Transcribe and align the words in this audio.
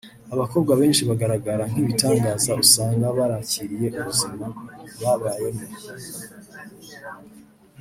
Abakobwa 0.33 0.71
benshi 0.79 1.03
bagaragara 1.09 1.63
nk’ibitangaza 1.71 2.51
usanga 2.63 3.05
barakiriye 3.17 3.87
ubuzima 3.97 4.45
babayemo 5.01 5.65